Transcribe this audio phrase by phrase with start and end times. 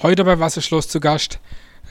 [0.00, 1.40] Heute bei Wasserschloss zu Gast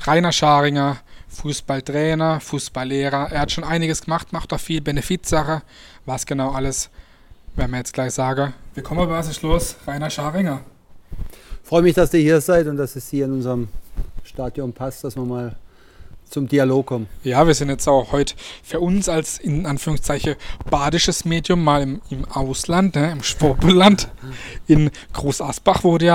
[0.06, 0.96] Rainer Scharinger,
[1.28, 3.34] Fußballtrainer, Fußballlehrer.
[3.34, 5.62] Er hat schon einiges gemacht, macht auch viel Benefizsache.
[6.06, 6.90] Was genau alles,
[7.58, 8.54] werden wir jetzt gleich sagen.
[8.76, 10.62] Willkommen bei Wasserschloss, Rainer Scharinger.
[11.64, 13.68] freue mich, dass ihr hier seid und dass es hier in unserem
[14.24, 15.58] Stadion passt, dass wir mal
[16.30, 17.10] zum Dialog kommen.
[17.26, 20.36] Ja, wir sind jetzt auch heute für uns als in Anführungszeichen
[20.70, 24.08] badisches Medium mal im, im Ausland, ne, im Schwurbelland.
[24.66, 26.06] In Groß Asbach, wo du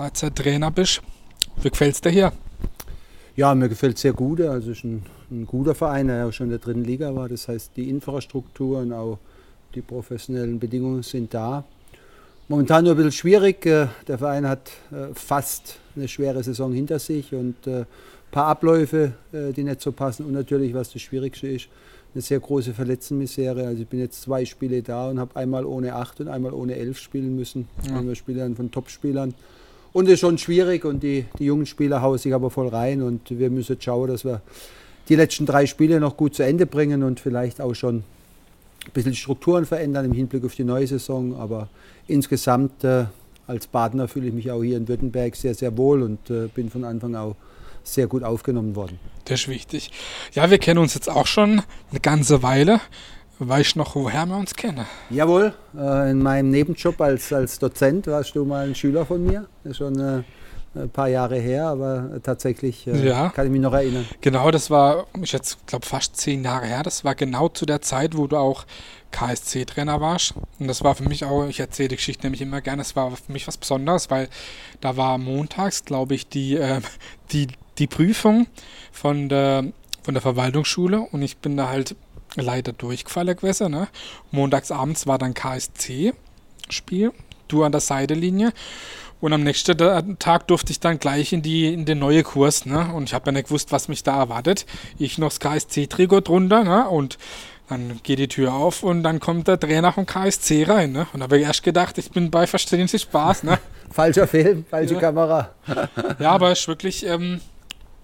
[0.00, 1.02] ja derzeit, derzeit Trainer bist.
[1.62, 2.32] Wie gefällt es dir hier?
[3.36, 4.40] Ja, mir gefällt es sehr gut.
[4.40, 7.28] Also es ist ein, ein guter Verein, der ja schon in der dritten Liga war.
[7.28, 9.18] Das heißt, die Infrastruktur und auch
[9.74, 11.64] die professionellen Bedingungen sind da.
[12.48, 13.64] Momentan nur ein bisschen schwierig.
[13.66, 17.86] Äh, Der Verein hat äh, fast eine schwere Saison hinter sich und äh, ein
[18.32, 20.26] paar Abläufe, äh, die nicht so passen.
[20.26, 21.68] Und natürlich, was das Schwierigste ist,
[22.12, 23.66] eine sehr große Verletztenmisere.
[23.66, 26.74] Also ich bin jetzt zwei Spiele da und habe einmal ohne acht und einmal ohne
[26.74, 27.68] elf spielen müssen.
[27.86, 27.96] Ja.
[28.00, 28.04] Ja.
[28.04, 29.34] Wir spielen dann von Topspielern.
[29.92, 33.02] Und es ist schon schwierig und die, die jungen Spieler hauen sich aber voll rein
[33.02, 34.40] und wir müssen jetzt schauen, dass wir
[35.08, 38.04] die letzten drei Spiele noch gut zu Ende bringen und vielleicht auch schon
[38.86, 41.36] ein bisschen Strukturen verändern im Hinblick auf die neue Saison.
[41.36, 41.68] Aber
[42.06, 43.06] insgesamt äh,
[43.46, 46.70] als Badener fühle ich mich auch hier in Württemberg sehr, sehr wohl und äh, bin
[46.70, 47.34] von Anfang auch
[47.82, 49.00] sehr gut aufgenommen worden.
[49.24, 49.90] Das ist wichtig.
[50.32, 52.80] Ja, wir kennen uns jetzt auch schon eine ganze Weile.
[53.42, 54.84] Weißt du noch, woher wir uns kennen?
[55.08, 59.46] Jawohl, äh, in meinem Nebenjob als, als Dozent warst du mal ein Schüler von mir.
[59.64, 60.22] Das ist schon äh,
[60.78, 63.30] ein paar Jahre her, aber tatsächlich äh, Ja.
[63.30, 64.06] kann ich mich noch erinnern.
[64.20, 66.82] Genau, das war, ich jetzt glaube fast zehn Jahre her.
[66.82, 68.66] Das war genau zu der Zeit, wo du auch
[69.10, 70.34] KSC-Trainer warst.
[70.58, 73.10] Und das war für mich auch, ich erzähle die Geschichte nämlich immer gerne, das war
[73.12, 74.28] für mich was Besonderes, weil
[74.82, 76.60] da war montags, glaube ich, die,
[77.32, 78.48] die, die Prüfung
[78.92, 79.64] von der,
[80.02, 81.96] von der Verwaltungsschule und ich bin da halt
[82.36, 83.70] leider durchgefallen gewesen.
[83.70, 83.88] Ne?
[84.30, 87.12] Montags abends war dann KSC-Spiel,
[87.48, 88.52] du an der Seitenlinie.
[89.20, 89.76] Und am nächsten
[90.18, 92.64] Tag durfte ich dann gleich in, die, in den neuen Kurs.
[92.64, 92.90] Ne?
[92.94, 94.64] Und ich habe ja nicht gewusst, was mich da erwartet.
[94.98, 96.64] Ich noch das KSC-Trikot drunter.
[96.64, 96.88] Ne?
[96.88, 97.18] Und
[97.68, 100.92] dann geht die Tür auf und dann kommt der Trainer vom KSC rein.
[100.92, 101.06] Ne?
[101.12, 103.42] Und da habe ich erst gedacht, ich bin bei Verstehen Sie Spaß.
[103.42, 103.58] Ne?
[103.90, 105.00] Falscher Film, falsche Ja.
[105.00, 105.50] Kamera.
[106.18, 107.40] Ja, aber es ist wirklich, ähm,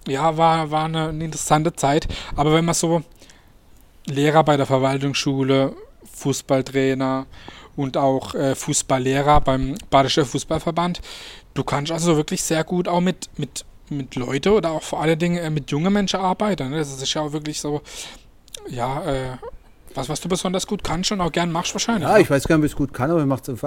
[0.07, 2.07] ja, war, war eine, eine interessante Zeit.
[2.35, 3.03] Aber wenn man so
[4.07, 5.75] Lehrer bei der Verwaltungsschule,
[6.13, 7.25] Fußballtrainer
[7.75, 11.01] und auch äh, Fußballlehrer beim Badischer Fußballverband,
[11.53, 15.19] du kannst also wirklich sehr gut auch mit, mit, mit Leuten oder auch vor allen
[15.19, 16.69] Dingen äh, mit jungen Menschen arbeiten.
[16.69, 16.77] Ne?
[16.77, 17.81] Das ist ja auch wirklich so,
[18.69, 19.37] ja, äh,
[19.93, 22.07] was, was du besonders gut kannst und auch gern machst wahrscheinlich.
[22.07, 22.21] Ja, ne?
[22.21, 23.63] ich weiß gar nicht, ob ich es gut kann, aber mir macht es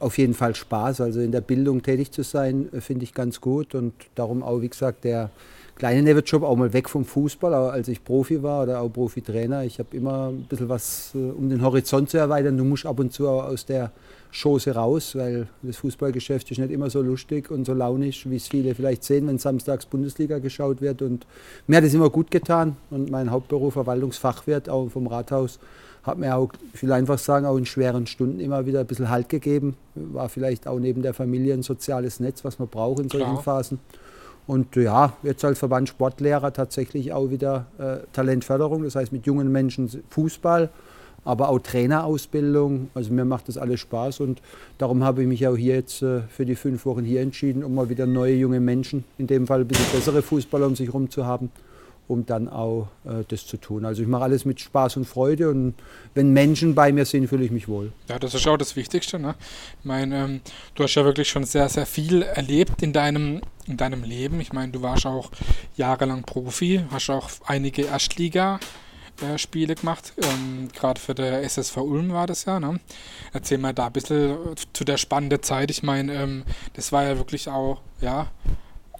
[0.00, 1.00] auf jeden Fall Spaß.
[1.00, 4.60] Also in der Bildung tätig zu sein, äh, finde ich ganz gut und darum auch,
[4.60, 5.30] wie gesagt, der
[5.76, 9.64] kleine Nebenjob auch mal weg vom Fußball, als ich Profi war oder auch Profitrainer.
[9.64, 12.56] Ich habe immer ein bisschen was, äh, um den Horizont zu erweitern.
[12.56, 13.90] Du musst ab und zu aus der
[14.32, 18.48] Chose raus, weil das Fußballgeschäft ist nicht immer so lustig und so launisch, wie es
[18.48, 21.02] viele vielleicht sehen, wenn samstags Bundesliga geschaut wird.
[21.02, 21.26] Und
[21.66, 25.58] mir hat es immer gut getan und mein Hauptberuf Verwaltungsfachwirt auch vom Rathaus
[26.02, 29.08] hat mir auch, ich will einfach sagen, auch in schweren Stunden immer wieder ein bisschen
[29.08, 29.76] Halt gegeben.
[29.94, 33.42] War vielleicht auch neben der Familie ein soziales Netz, was man braucht in solchen Klar.
[33.42, 33.78] Phasen.
[34.46, 39.52] Und ja, jetzt als Verband Sportlehrer tatsächlich auch wieder äh, Talentförderung, das heißt mit jungen
[39.52, 40.68] Menschen Fußball,
[41.24, 42.90] aber auch Trainerausbildung.
[42.94, 44.42] Also mir macht das alles Spaß und
[44.78, 47.74] darum habe ich mich auch hier jetzt äh, für die fünf Wochen hier entschieden, um
[47.74, 51.08] mal wieder neue junge Menschen, in dem Fall ein bisschen bessere Fußballer um sich herum
[51.08, 51.50] zu haben,
[52.08, 53.84] um dann auch äh, das zu tun.
[53.84, 55.74] Also ich mache alles mit Spaß und Freude und
[56.14, 57.92] wenn Menschen bei mir sind, fühle ich mich wohl.
[58.08, 59.18] Ja, das ist auch das Wichtigste.
[59.18, 59.34] Ne?
[59.80, 60.40] Ich meine, ähm,
[60.74, 64.40] du hast ja wirklich schon sehr, sehr viel erlebt in deinem, in deinem Leben.
[64.40, 65.30] Ich meine, du warst auch
[65.76, 70.12] jahrelang Profi, hast auch einige Erstliga-Spiele gemacht.
[70.22, 72.58] Ähm, Gerade für der SSV Ulm war das ja.
[72.60, 72.80] Ne?
[73.32, 74.36] Erzähl mal da ein bisschen
[74.72, 75.70] zu der spannenden Zeit.
[75.70, 76.42] Ich meine, ähm,
[76.74, 78.26] das war ja wirklich auch ja,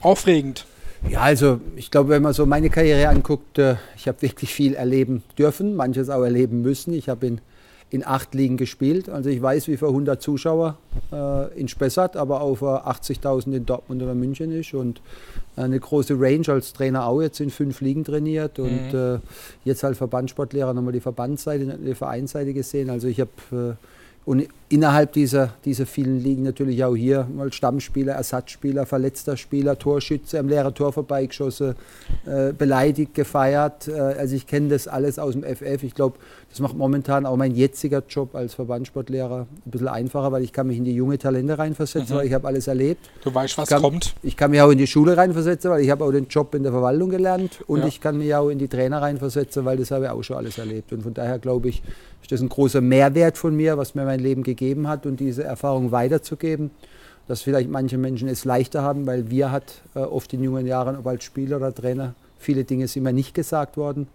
[0.01, 0.67] aufregend.
[1.09, 4.75] Ja, also ich glaube, wenn man so meine Karriere anguckt, äh, ich habe wirklich viel
[4.75, 6.95] erleben dürfen, manches auch erleben müssen.
[6.95, 7.41] Ich habe in,
[7.91, 9.09] in acht Ligen gespielt.
[9.11, 10.79] Also ich weiß, wie für 100 Zuschauer
[11.13, 14.73] äh, in Spessart, aber auch für 80.000 in Dortmund oder München ist.
[14.75, 15.01] Und
[15.57, 18.99] eine große Range als Trainer auch jetzt in fünf Ligen trainiert und Mhm.
[18.99, 19.19] äh,
[19.65, 22.89] jetzt als Verbandsportlehrer nochmal die Verbandsseite, die Vereinsseite gesehen.
[22.89, 23.75] Also ich habe äh,
[24.73, 30.49] innerhalb dieser, dieser vielen Ligen natürlich auch hier mal Stammspieler, Ersatzspieler, verletzter Spieler, Torschütze am
[30.49, 31.75] leeren Tor vorbeigeschossen,
[32.27, 33.87] äh, beleidigt, gefeiert.
[33.89, 35.83] Äh, also ich kenne das alles aus dem FF.
[35.83, 36.17] Ich glaube,
[36.49, 40.67] das macht momentan auch mein jetziger Job als Verbandssportlehrer ein bisschen einfacher, weil ich kann
[40.67, 42.21] mich in die junge Talente reinversetzen, Mhm.
[42.21, 43.11] weil ich habe alles erlebt.
[43.25, 44.15] Du weißt, was kann- kommt.
[44.23, 46.63] Ich kann mich auch in die Schule reinversetzen, weil ich habe auch den Job in
[46.63, 47.87] der Verwaltung gelernt und Ja.
[47.87, 50.57] ich kann mich auch in die Trainer reinversetzen, weil das habe ich auch schon alles
[50.57, 50.93] erlebt.
[50.95, 51.83] Und von daher glaube ich,
[52.23, 55.45] ist das ein großer Mehrwert von mir, was mir mein Leben gegeben hat und diese
[55.45, 56.71] Erfahrung weiterzugeben.
[57.29, 60.97] dass vielleicht manche Menschen es leichter haben, weil wir hat äh, oft in jungen Jahren,
[60.97, 64.09] ob als Spieler oder Trainer, viele Dinge sind mir nicht gesagt worden.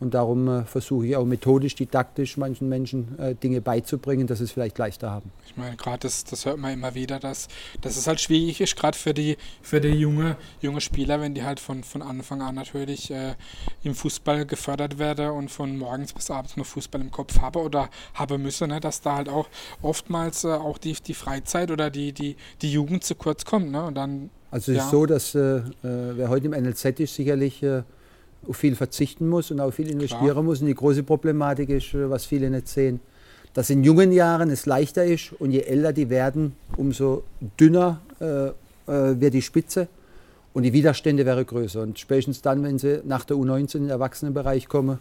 [0.00, 4.44] Und darum äh, versuche ich auch methodisch, didaktisch manchen Menschen äh, Dinge beizubringen, dass sie
[4.44, 5.30] es vielleicht leichter haben.
[5.46, 7.48] Ich meine, gerade das, das hört man immer wieder, dass,
[7.82, 11.44] dass es halt schwierig ist, gerade für die, für die junge, junge Spieler, wenn die
[11.44, 13.34] halt von, von Anfang an natürlich äh,
[13.82, 17.90] im Fußball gefördert werden und von morgens bis abends nur Fußball im Kopf haben oder
[18.14, 19.48] haben müssen, ne, dass da halt auch
[19.82, 23.70] oftmals äh, auch die, die Freizeit oder die, die, die Jugend zu kurz kommt.
[23.70, 23.84] Ne?
[23.84, 24.84] Und dann, also es ja.
[24.84, 27.62] ist so, dass äh, äh, wer heute im NLZ ist, sicherlich
[28.48, 30.42] auf viel verzichten muss und auch viel investieren Klar.
[30.42, 30.60] muss.
[30.60, 33.00] Und die große Problematik ist, äh, was viele nicht sehen,
[33.54, 37.24] dass in jungen Jahren es leichter ist und je älter die werden, umso
[37.58, 38.52] dünner äh, äh,
[38.86, 39.88] wird die Spitze
[40.52, 41.82] und die Widerstände wären größer.
[41.82, 44.98] Und spätestens dann, wenn sie nach der U19 in den Erwachsenenbereich kommen,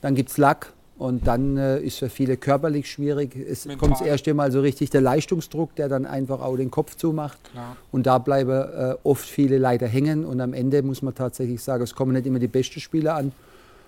[0.00, 3.34] dann gibt es Lack und dann äh, ist für viele körperlich schwierig.
[3.34, 6.94] Es kommt das erste Mal so richtig der Leistungsdruck, der dann einfach auch den Kopf
[6.94, 7.38] zumacht.
[7.52, 7.78] Klar.
[7.90, 10.26] Und da bleiben äh, oft viele leider hängen.
[10.26, 13.32] Und am Ende muss man tatsächlich sagen, es kommen nicht immer die besten Spieler an,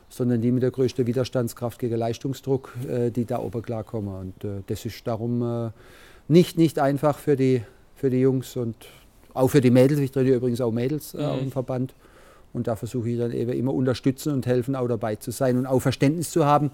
[0.09, 4.15] sondern die mit der größten Widerstandskraft gegen Leistungsdruck, äh, die da oben klarkommen.
[4.15, 5.71] Und äh, das ist darum äh,
[6.29, 7.63] nicht, nicht einfach für die,
[7.95, 8.75] für die Jungs und
[9.35, 10.01] auch für die Mädels.
[10.01, 11.43] Ich trete übrigens auch Mädels äh, mhm.
[11.43, 11.93] im Verband.
[12.53, 15.67] Und da versuche ich dann eben immer unterstützen und helfen, auch dabei zu sein und
[15.67, 16.71] auch Verständnis zu haben,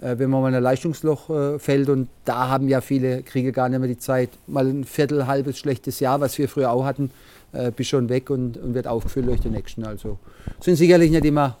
[0.00, 1.88] äh, wenn man mal in ein Leistungsloch äh, fällt.
[1.88, 4.30] Und da haben ja viele Kriege gar nicht mehr die Zeit.
[4.46, 7.10] Mal ein Viertel, halbes, schlechtes Jahr, was wir früher auch hatten,
[7.52, 9.84] äh, bist schon weg und, und wird aufgefüllt durch den nächsten.
[9.84, 10.18] Also
[10.60, 11.56] sind sicherlich nicht immer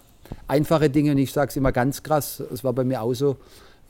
[0.48, 3.36] einfache Dinge und ich sage es immer ganz krass, es war bei mir auch so.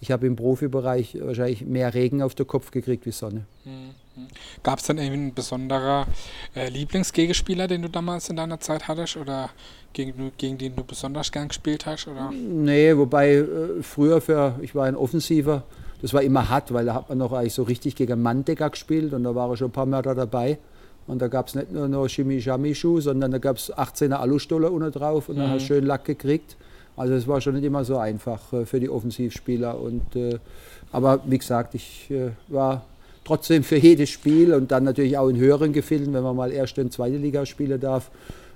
[0.02, 3.44] Ich habe im Profibereich wahrscheinlich mehr Regen auf den Kopf gekriegt wie Sonne.
[3.64, 4.26] Mhm.
[4.64, 6.08] Gab es dann irgendwie einen besonderer
[6.56, 9.50] äh, Lieblingsgegenspieler, den du damals in deiner Zeit hattest oder
[9.92, 12.08] gegen, gegen den du besonders gern gespielt hast?
[12.08, 12.32] Oder?
[12.32, 13.46] Nee, wobei äh,
[13.82, 15.62] früher für, ich war ein Offensiver,
[16.02, 19.12] das war immer hart, weil da hat man noch eigentlich so richtig gegen Manndecker gespielt
[19.12, 20.58] und da waren schon ein paar Mörder dabei.
[21.06, 24.90] Und da gab es nicht nur noch Chimichami-Schuh, sondern da gab es 18er Alustolle unten
[24.90, 25.40] drauf und mhm.
[25.42, 26.56] dann hast du schön Lack gekriegt.
[26.96, 29.80] Also es war schon nicht immer so einfach äh, für die Offensivspieler.
[29.80, 30.38] Und, äh,
[30.90, 32.84] aber wie gesagt, ich äh, war
[33.24, 36.80] trotzdem für jedes Spiel und dann natürlich auch in höheren Gefilden, wenn man mal erste
[36.80, 38.10] und zweite Liga spielen darf.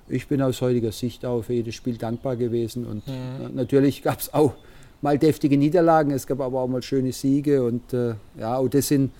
[0.09, 3.55] Ich bin aus heutiger Sicht auch für jedes Spiel dankbar gewesen und mhm.
[3.55, 4.55] natürlich gab es auch
[5.03, 7.83] mal deftige Niederlagen, es gab aber auch mal schöne Siege und
[8.39, 9.11] ja, und das sind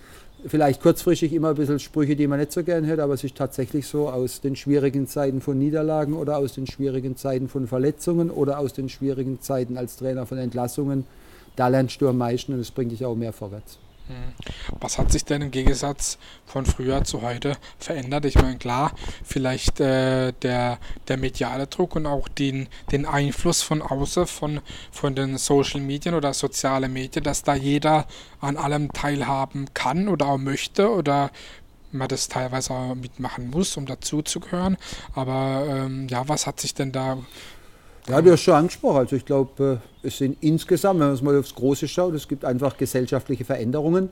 [0.47, 3.35] vielleicht kurzfristig immer ein bisschen Sprüche, die man nicht so gern hört, aber es ist
[3.35, 8.29] tatsächlich so, aus den schwierigen Zeiten von Niederlagen oder aus den schwierigen Zeiten von Verletzungen
[8.29, 11.05] oder aus den schwierigen Zeiten als Trainer von Entlassungen,
[11.55, 13.79] da lernst du am meisten und es bringt dich auch mehr vorwärts.
[14.07, 14.33] Hm.
[14.79, 18.23] Was hat sich denn im Gegensatz von früher zu heute verändert?
[18.25, 18.93] Ich meine, klar,
[19.23, 24.61] vielleicht äh, der, der mediale Druck und auch den, den Einfluss von außen, von,
[24.91, 28.07] von den Social Medien oder sozialen Medien, dass da jeder
[28.39, 31.31] an allem teilhaben kann oder auch möchte oder
[31.91, 34.77] man das teilweise auch mitmachen muss, um dazuzugehören.
[35.15, 37.17] Aber ähm, ja, was hat sich denn da
[38.09, 38.97] ja, du hast schon angesprochen.
[38.97, 42.27] Also ich glaube, äh, es sind insgesamt, wenn man es mal aufs Große schaut, es
[42.27, 44.09] gibt einfach gesellschaftliche Veränderungen.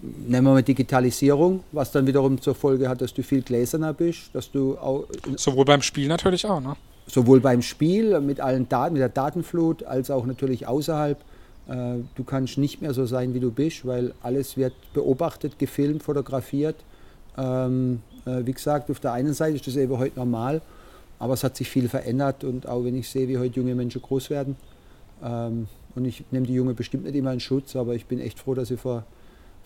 [0.00, 4.30] Nehmen wir mal Digitalisierung, was dann wiederum zur Folge hat, dass du viel gläserner bist,
[4.32, 5.06] dass du auch
[5.36, 6.76] sowohl beim Spiel natürlich auch, ne?
[7.08, 11.18] Sowohl beim Spiel mit allen Daten, mit der Datenflut, als auch natürlich außerhalb.
[11.68, 11.74] Äh,
[12.14, 16.76] du kannst nicht mehr so sein, wie du bist, weil alles wird beobachtet, gefilmt, fotografiert.
[17.36, 20.60] Ähm, äh, wie gesagt, auf der einen Seite ist das eben heute normal.
[21.18, 24.00] Aber es hat sich viel verändert und auch wenn ich sehe, wie heute junge Menschen
[24.02, 24.56] groß werden,
[25.22, 28.38] ähm, und ich nehme die Junge bestimmt nicht immer in Schutz, aber ich bin echt
[28.38, 29.04] froh, dass ich vor,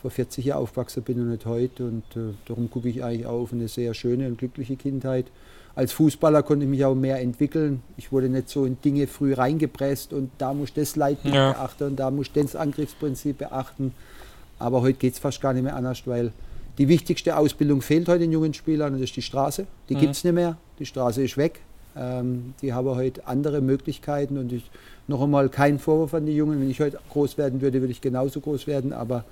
[0.00, 1.84] vor 40 Jahren aufgewachsen bin und nicht heute.
[1.84, 5.26] Und äh, darum gucke ich eigentlich auch auf eine sehr schöne und glückliche Kindheit.
[5.74, 7.82] Als Fußballer konnte ich mich auch mehr entwickeln.
[7.96, 11.52] Ich wurde nicht so in Dinge früh reingepresst und da muss das Leitbild ja.
[11.52, 13.92] beachten und da muss das Angriffsprinzip beachten.
[14.58, 16.32] Aber heute geht es fast gar nicht mehr anders, weil
[16.78, 19.66] die wichtigste Ausbildung fehlt heute den jungen Spielern und das ist die Straße.
[19.88, 19.98] Die mhm.
[20.00, 20.56] gibt es nicht mehr.
[20.78, 21.60] Die Straße ist weg.
[21.94, 24.70] Ähm, die haben heute andere Möglichkeiten und ich
[25.08, 26.60] noch einmal kein Vorwurf an die Jungen.
[26.60, 28.92] Wenn ich heute groß werden würde, würde ich genauso groß werden.
[28.92, 29.24] Aber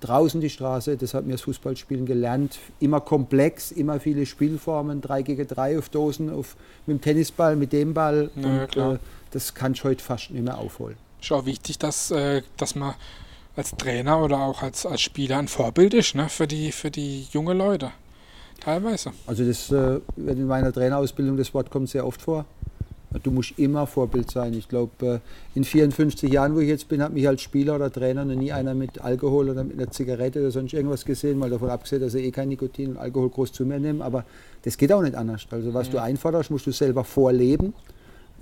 [0.00, 2.58] draußen die Straße, das hat mir das Fußballspielen gelernt.
[2.80, 7.72] Immer komplex, immer viele Spielformen, 3 gegen 3 auf Dosen, auf, mit dem Tennisball, mit
[7.72, 8.30] dem Ball.
[8.34, 8.98] Ja, und, äh,
[9.30, 10.96] das kann ich heute fast nicht mehr aufholen.
[11.20, 12.94] Ist auch wichtig, dass, äh, dass man
[13.56, 16.28] als Trainer oder auch als, als Spieler ein Vorbild ist ne?
[16.28, 17.90] für, die, für die junge Leute.
[18.60, 19.12] Teilweise.
[19.26, 22.44] Also das äh, in meiner Trainerausbildung, das Wort kommt sehr oft vor.
[23.22, 24.54] Du musst immer Vorbild sein.
[24.54, 25.18] Ich glaube, äh,
[25.58, 28.52] in 54 Jahren, wo ich jetzt bin, hat mich als Spieler oder Trainer noch nie
[28.52, 32.14] einer mit Alkohol oder mit einer Zigarette oder sonst irgendwas gesehen, mal davon abgesehen, dass
[32.14, 34.00] er eh kein Nikotin und Alkohol groß zu mir nehmen.
[34.00, 34.24] Aber
[34.62, 35.46] das geht auch nicht anders.
[35.50, 35.92] Also was mhm.
[35.92, 37.74] du einforderst, musst du selber vorleben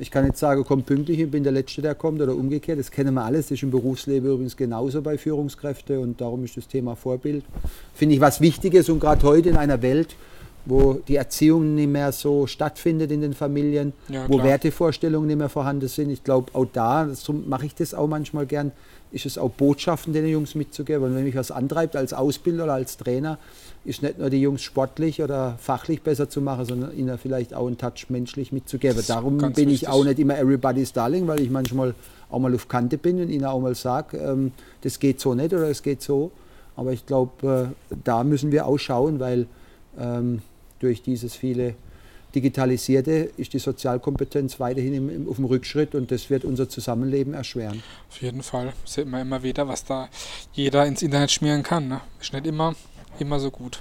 [0.01, 2.79] Ich kann jetzt sagen, komm pünktlich, ich bin der Letzte, der kommt oder umgekehrt.
[2.79, 3.49] Das kennen wir alles.
[3.49, 7.45] Das ist im Berufsleben übrigens genauso bei Führungskräften und darum ist das Thema Vorbild,
[7.93, 10.17] finde ich, was Wichtiges und gerade heute in einer Welt,
[10.65, 15.51] wo die Erziehung nicht mehr so stattfindet in den Familien, ja, wo Wertevorstellungen nicht mehr
[15.51, 16.09] vorhanden sind.
[16.09, 18.73] Ich glaube, auch da, darum mache ich das auch manchmal gern,
[19.13, 21.05] ist es auch Botschaften den Jungs mitzugeben.
[21.05, 23.39] Und wenn mich was antreibt als Ausbilder oder als Trainer,
[23.85, 27.67] ist nicht nur die Jungs sportlich oder fachlich besser zu machen, sondern ihnen vielleicht auch
[27.67, 29.03] einen Touch menschlich mitzugeben.
[29.07, 29.73] Darum bin wichtig.
[29.73, 31.95] ich auch nicht immer everybody's darling, weil ich manchmal
[32.31, 34.53] auch mal auf Kante bin und ihnen auch mal sage, ähm,
[34.83, 36.31] das geht so nicht oder es geht so.
[36.77, 39.47] Aber ich glaube, äh, da müssen wir auch schauen, weil
[39.99, 40.41] ähm,
[40.79, 41.75] durch dieses viele
[42.35, 47.35] Digitalisierte ist die Sozialkompetenz weiterhin im, im, auf dem Rückschritt und das wird unser Zusammenleben
[47.35, 47.83] erschweren.
[48.09, 50.09] Auf jeden Fall sieht man immer wieder, was da
[50.53, 51.89] jeder ins Internet schmieren kann.
[51.89, 52.01] Ne?
[52.21, 52.75] Ist nicht immer
[53.21, 53.81] immer so gut.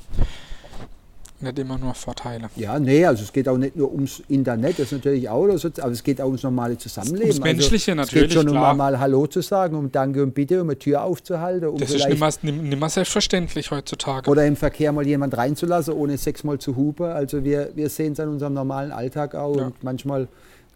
[1.42, 2.50] Nicht immer nur Vorteile.
[2.58, 5.92] Ja, nee, also es geht auch nicht nur ums Internet, das ist natürlich auch, aber
[5.92, 7.30] es geht auch ums normale Zusammenleben.
[7.30, 8.30] Ums Menschliche also, natürlich.
[8.30, 8.72] Es geht schon klar.
[8.72, 11.70] um mal Hallo zu sagen, um Danke und Bitte, um eine Tür aufzuhalten.
[11.70, 12.08] Um das ist
[12.44, 14.30] nicht mehr selbstverständlich heutzutage.
[14.30, 17.06] Oder im Verkehr mal jemand reinzulassen, ohne sechsmal zu hupen.
[17.06, 19.56] Also wir, wir sehen es an unserem normalen Alltag auch.
[19.56, 19.68] Ja.
[19.68, 20.28] Und manchmal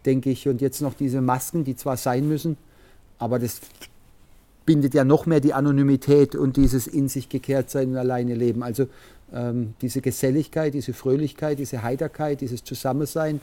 [0.06, 2.56] denke ich, und jetzt noch diese Masken, die zwar sein müssen,
[3.18, 3.60] aber das
[4.66, 8.62] bindet ja noch mehr die Anonymität und dieses in sich gekehrt sein und alleine leben.
[8.62, 8.86] Also
[9.34, 13.40] ähm, diese Geselligkeit, diese Fröhlichkeit, diese Heiterkeit, dieses Zusammensein.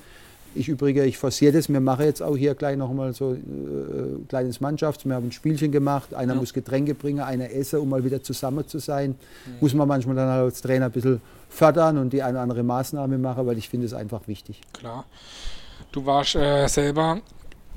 [0.53, 4.25] Ich übrigens, ich forciere das, wir machen jetzt auch hier gleich nochmal so äh, ein
[4.27, 6.39] kleines Mannschafts-, wir haben ein Spielchen gemacht, einer ja.
[6.39, 9.11] muss Getränke bringen, einer essen, um mal wieder zusammen zu sein.
[9.45, 9.51] Mhm.
[9.61, 13.17] Muss man manchmal dann als Trainer ein bisschen fördern und die eine oder andere Maßnahme
[13.17, 14.61] machen, weil ich finde es einfach wichtig.
[14.73, 15.05] Klar.
[15.91, 17.21] Du warst äh, selber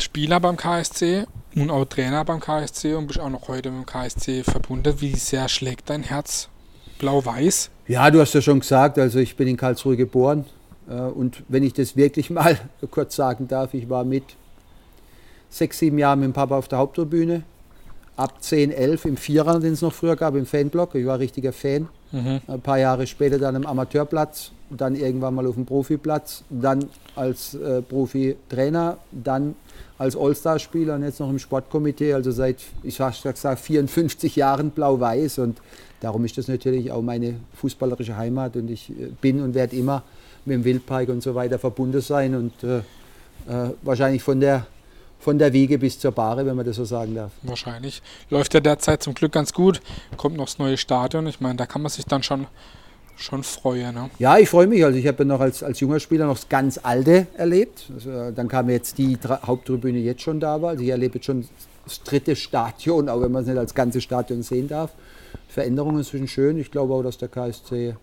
[0.00, 3.86] Spieler beim KSC und auch Trainer beim KSC und bist auch noch heute mit dem
[3.86, 5.00] KSC verbunden.
[5.00, 6.48] Wie sehr schlägt dein Herz
[6.98, 7.70] blau-weiß?
[7.86, 10.44] Ja, du hast ja schon gesagt, also ich bin in Karlsruhe geboren.
[10.88, 12.58] Äh, und wenn ich das wirklich mal
[12.90, 14.24] kurz sagen darf, ich war mit
[15.50, 17.42] sechs, sieben Jahren mit dem Papa auf der Haupttribüne.
[18.16, 20.94] Ab 10, 11 im Vierer, den es noch früher gab, im Fanblock.
[20.94, 21.88] Ich war richtiger Fan.
[22.12, 22.40] Mhm.
[22.46, 27.54] Ein paar Jahre später dann im Amateurplatz, dann irgendwann mal auf dem Profiplatz, dann als
[27.54, 29.54] äh, Profitrainer, dann
[29.98, 35.38] als All-Star-Spieler und jetzt noch im Sportkomitee, also seit, ich sag, sag 54 Jahren blau-weiß
[35.38, 35.58] und
[36.00, 40.02] darum ist das natürlich auch meine fußballerische Heimat und ich äh, bin und werde immer
[40.44, 44.66] mit dem Wildpark und so weiter verbunden sein und äh, äh, wahrscheinlich von der
[45.20, 47.32] von der Wiege bis zur Bahre, wenn man das so sagen darf.
[47.42, 48.02] Wahrscheinlich.
[48.28, 49.80] Läuft ja derzeit zum Glück ganz gut.
[50.18, 51.26] Kommt noch das neue Stadion.
[51.26, 52.46] Ich meine, da kann man sich dann schon
[53.16, 53.92] schon freue.
[53.92, 54.10] Ne?
[54.18, 54.84] Ja, ich freue mich.
[54.84, 57.90] Also ich habe ja noch als, als junger Spieler noch das ganz Alte erlebt.
[57.94, 60.70] Also, dann kam jetzt die Tra Haupttribüne jetzt schon da war.
[60.70, 61.46] Also ich erlebe jetzt schon
[61.84, 64.90] das dritte Stadion, auch wenn man es nicht als ganzes Stadion sehen darf.
[65.48, 66.58] Veränderungen sind schön.
[66.58, 67.94] Ich glaube auch, dass der KSC äh,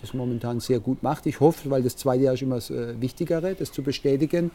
[0.00, 1.26] das momentan sehr gut macht.
[1.26, 4.50] Ich hoffe, weil das zweite Jahr ist immer das äh, Wichtigere, das zu bestätigen.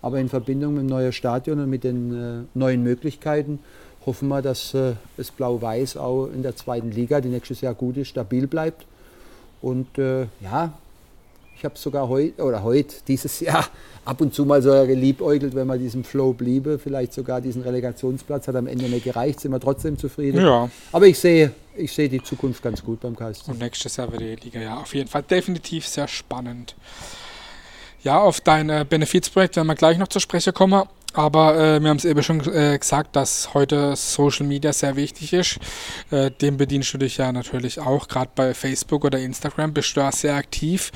[0.00, 3.58] Aber in Verbindung mit dem neuen Stadion und mit den äh, neuen Möglichkeiten
[4.04, 7.96] hoffen wir, dass äh, das Blau-Weiß auch in der zweiten Liga, die nächstes Jahr gut
[7.96, 8.86] ist, stabil bleibt
[9.64, 10.74] und äh, ja,
[11.56, 13.66] ich habe sogar heute oder heute dieses Jahr
[14.04, 18.46] ab und zu mal so geliebäugelt, wenn man diesem Flow bliebe, vielleicht sogar diesen Relegationsplatz
[18.46, 20.44] hat am Ende nicht gereicht, sind wir trotzdem zufrieden.
[20.44, 20.68] Ja.
[20.92, 23.52] Aber ich sehe, ich sehe die Zukunft ganz gut beim KSC.
[23.52, 26.74] Und nächstes Jahr wird die Liga ja auf jeden Fall definitiv sehr spannend.
[28.02, 30.82] Ja, auf dein Benefizprojekt werden wir gleich noch zur Spreche kommen.
[31.14, 35.32] Aber äh, wir haben es eben schon äh, gesagt, dass heute Social Media sehr wichtig
[35.32, 35.58] ist.
[36.10, 38.08] Äh, dem bedienst du dich ja natürlich auch.
[38.08, 40.90] Gerade bei Facebook oder Instagram bist du da sehr aktiv.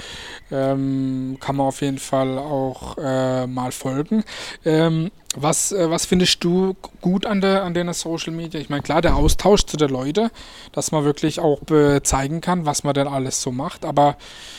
[0.50, 4.24] Ähm, kann man auf jeden Fall auch äh, mal folgen.
[4.64, 8.60] Ähm, was, äh, was findest du gut an der an der Social Media?
[8.60, 10.30] Ich meine, klar, der Austausch zu den Leuten,
[10.72, 11.60] dass man wirklich auch
[12.02, 13.84] zeigen kann, was man denn alles so macht.
[13.84, 14.16] Aber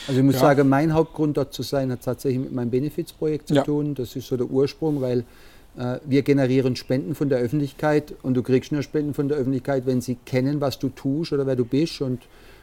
[0.08, 0.40] also ich muss ja.
[0.40, 3.62] sagen, mein Hauptgrund dort zu sein, hat tatsächlich mit meinem Benefizprojekt zu ja.
[3.62, 3.94] tun.
[3.94, 5.24] Das ist so der Ursprung, weil äh,
[6.04, 10.00] wir generieren Spenden von der Öffentlichkeit und du kriegst nur Spenden von der Öffentlichkeit, wenn
[10.00, 12.00] sie kennen, was du tust oder wer du bist.
[12.00, 12.20] Und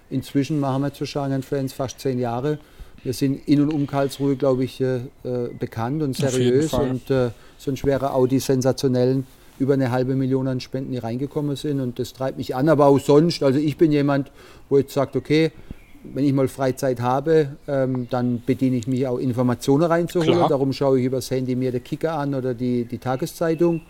[0.09, 2.59] inzwischen machen wir zu Shanghai Friends fast zehn Jahre.
[3.03, 6.73] Wir sind in und um Karlsruhe, glaube ich, äh, äh bekannt und seriös.
[6.73, 9.25] Und äh, sonst wäre auch die sensationellen
[9.59, 11.79] über eine halbe Million an Spenden, die reingekommen sind.
[11.79, 12.69] Und das treibt mich an.
[12.69, 14.31] Aber auch sonst, also ich bin jemand,
[14.69, 15.51] wo jetzt sagt, okay,
[16.03, 20.33] wenn ich mal Freizeit habe, ähm, dann bediene ich mich auch Informationen reinzuholen.
[20.33, 20.49] Klar.
[20.49, 23.81] Darum schaue ich übers Handy mir den Kicker an oder die, die Tageszeitung.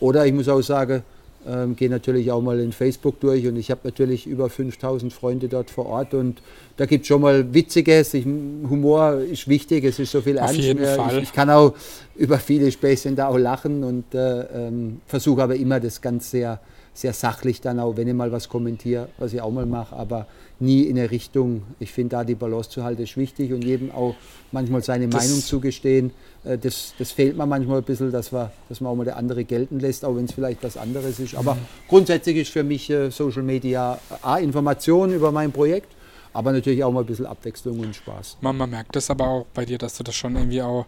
[0.00, 1.02] Oder ich muss auch sagen,
[1.48, 5.48] ähm, gehe natürlich auch mal in Facebook durch und ich habe natürlich über 5000 Freunde
[5.48, 6.42] dort vor Ort und
[6.76, 8.14] da gibt es schon mal Witziges.
[8.14, 11.18] Ich, Humor ist wichtig, es ist so viel Auf Jeden Fall.
[11.18, 11.74] Ich, ich, kann auch
[12.16, 16.60] über viele Späßchen da auch lachen und äh, ähm, versuche aber immer das ganz sehr
[16.98, 20.26] sehr sachlich dann auch, wenn ich mal was kommentiere, was ich auch mal mache, aber
[20.58, 21.62] nie in eine Richtung.
[21.78, 24.14] Ich finde da die Balance zu halten ist wichtig und jedem auch
[24.52, 26.12] manchmal seine das Meinung zugestehen.
[26.44, 29.16] Äh, das, das fehlt mir manchmal ein bisschen, dass, wir, dass man auch mal der
[29.16, 31.34] andere gelten lässt, auch wenn es vielleicht was anderes ist.
[31.34, 31.60] Aber mhm.
[31.88, 35.88] grundsätzlich ist für mich äh, Social Media A, Information über mein Projekt,
[36.32, 38.38] aber natürlich auch mal ein bisschen Abwechslung und Spaß.
[38.40, 40.86] Man, man merkt das aber auch bei dir, dass du das schon irgendwie auch,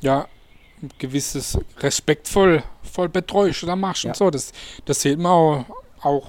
[0.00, 0.26] ja,
[0.98, 4.10] gewisses respektvoll voll betreust oder machst ja.
[4.10, 4.30] und so.
[4.30, 4.52] Das,
[4.84, 5.64] das sieht man auch,
[6.02, 6.26] auch,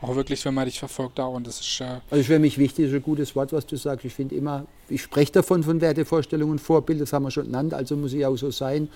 [0.00, 1.34] auch wirklich, wenn man dich verfolgt auch.
[1.34, 4.04] Und das ist, äh also für mich wichtig, ist ein gutes Wort, was du sagst.
[4.04, 7.96] Ich finde immer, ich spreche davon von Wertevorstellungen, Vorbild, das haben wir schon genannt, also
[7.96, 8.88] muss ich auch so sein.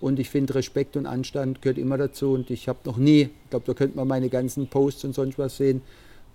[0.00, 2.32] Und ich finde, Respekt und Anstand gehört immer dazu.
[2.32, 5.38] Und ich habe noch nie, ich glaube, da könnte man meine ganzen Posts und sonst
[5.38, 5.82] was sehen,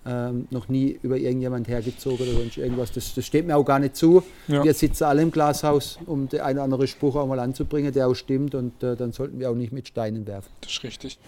[0.06, 2.92] ähm, noch nie über irgendjemand hergezogen oder sonst irgendwas.
[2.92, 4.22] Das, das steht mir auch gar nicht zu.
[4.48, 4.62] Ja.
[4.62, 8.08] Wir sitzen alle im Glashaus, um den einen oder anderen Spruch auch mal anzubringen, der
[8.08, 8.54] auch stimmt.
[8.54, 10.48] Und äh, dann sollten wir auch nicht mit Steinen werfen.
[10.60, 11.18] Das ist richtig.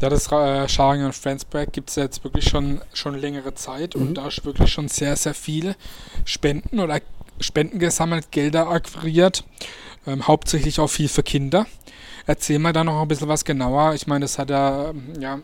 [0.00, 3.96] Ja, das äh, Sharing and Friends Projekt gibt es jetzt wirklich schon, schon längere Zeit
[3.96, 4.02] mhm.
[4.02, 5.76] und da ist wirklich schon sehr, sehr viele
[6.24, 7.00] Spenden oder
[7.40, 9.44] Spenden gesammelt, Gelder akquiriert.
[10.06, 11.66] Ähm, hauptsächlich auch viel für Kinder.
[12.26, 13.94] Erzähl mal da noch ein bisschen was genauer.
[13.94, 15.40] Ich meine, das hat ja, ja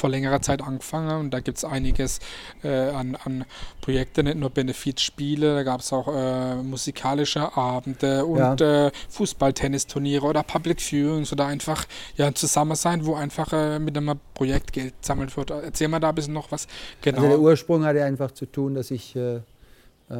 [0.00, 2.20] vor längerer Zeit angefangen und da gibt es einiges
[2.62, 3.44] äh, an, an
[3.80, 8.86] Projekten, nicht nur Benefizspiele, da gab es auch äh, musikalische Abende und ja.
[8.86, 11.86] äh, Fußball-Tennisturniere oder Public Viewings oder einfach
[12.16, 15.50] ja, ein Zusammensein, wo einfach äh, mit einem Projekt Geld sammelt wird.
[15.50, 16.66] Erzähl mal da ein bisschen noch was
[17.02, 17.18] genau.
[17.18, 19.40] Also der Ursprung hatte einfach zu tun, dass ich äh, äh,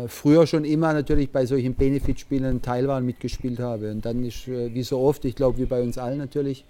[0.08, 3.90] früher schon immer natürlich bei solchen Benefitspielen Teil war und mitgespielt habe.
[3.90, 6.64] Und dann ist, wie so oft, ich glaube, wie bei uns allen natürlich,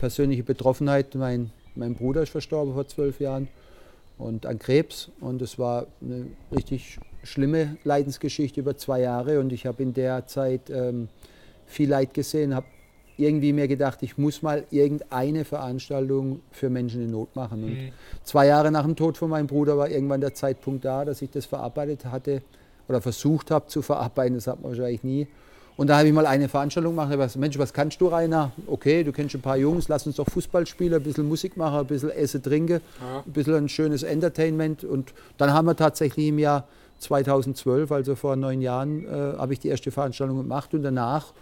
[0.00, 1.14] persönliche Betroffenheit.
[1.14, 3.48] Mein mein Bruder ist verstorben vor zwölf Jahren
[4.18, 5.10] und an Krebs.
[5.20, 9.40] Und es war eine richtig schlimme Leidensgeschichte über zwei Jahre.
[9.40, 11.08] Und ich habe in der Zeit ähm,
[11.66, 12.66] viel Leid gesehen, habe
[13.16, 17.64] irgendwie mir gedacht, ich muss mal irgendeine Veranstaltung für Menschen in Not machen.
[17.64, 17.92] Und mhm.
[18.24, 21.30] zwei Jahre nach dem Tod von meinem Bruder war irgendwann der Zeitpunkt da, dass ich
[21.30, 22.42] das verarbeitet hatte
[22.88, 24.34] oder versucht habe zu verarbeiten.
[24.34, 25.26] Das hat man wahrscheinlich nie.
[25.80, 27.06] Und da habe ich mal eine Veranstaltung gemacht.
[27.06, 28.52] Habe gesagt, Mensch, was kannst du, Rainer?
[28.66, 31.78] Okay, du kennst ein paar Jungs, lass uns doch Fußball spielen, ein bisschen Musik machen,
[31.78, 34.84] ein bisschen Essen, Trinken, ein bisschen ein schönes Entertainment.
[34.84, 36.68] Und dann haben wir tatsächlich im Jahr
[36.98, 41.32] 2012, also vor neun Jahren, äh, habe ich die erste Veranstaltung gemacht und danach